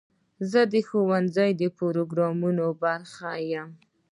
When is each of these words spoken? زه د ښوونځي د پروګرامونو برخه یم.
زه 0.51 0.61
د 0.73 0.75
ښوونځي 0.87 1.51
د 1.61 1.63
پروګرامونو 1.77 2.65
برخه 2.83 3.29
یم. 3.51 3.69